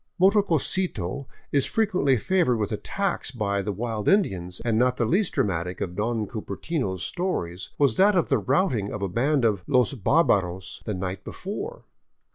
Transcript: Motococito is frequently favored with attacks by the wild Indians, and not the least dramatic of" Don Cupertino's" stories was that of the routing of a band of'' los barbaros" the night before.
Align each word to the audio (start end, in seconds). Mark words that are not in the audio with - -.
Motococito 0.19 1.27
is 1.51 1.67
frequently 1.67 2.17
favored 2.17 2.57
with 2.57 2.71
attacks 2.71 3.29
by 3.29 3.61
the 3.61 3.71
wild 3.71 4.07
Indians, 4.07 4.59
and 4.65 4.75
not 4.75 4.97
the 4.97 5.05
least 5.05 5.31
dramatic 5.33 5.79
of" 5.79 5.95
Don 5.95 6.25
Cupertino's" 6.25 7.03
stories 7.13 7.69
was 7.77 7.97
that 7.97 8.15
of 8.15 8.27
the 8.27 8.39
routing 8.39 8.91
of 8.91 9.03
a 9.03 9.07
band 9.07 9.45
of'' 9.45 9.61
los 9.67 9.93
barbaros" 9.93 10.81
the 10.87 10.95
night 10.95 11.23
before. 11.23 11.83